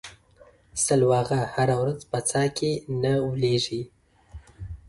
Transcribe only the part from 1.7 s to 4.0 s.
ورځ په څا کې نه ولېږي.